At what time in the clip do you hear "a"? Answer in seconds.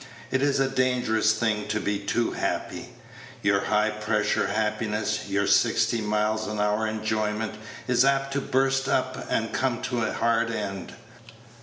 0.59-0.67, 10.01-10.11